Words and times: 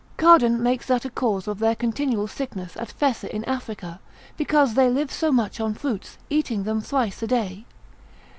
Cardan 0.17 0.63
makes 0.63 0.87
that 0.87 1.05
a 1.05 1.11
cause 1.11 1.47
of 1.47 1.59
their 1.59 1.75
continual 1.75 2.25
sickness 2.27 2.75
at 2.75 2.89
Fessa 2.91 3.29
in 3.31 3.43
Africa, 3.45 3.99
because 4.35 4.73
they 4.73 4.89
live 4.89 5.11
so 5.11 5.31
much 5.31 5.59
on 5.59 5.75
fruits, 5.75 6.17
eating 6.27 6.63
them 6.63 6.81
thrice 6.81 7.21
a 7.21 7.27
day. 7.27 7.65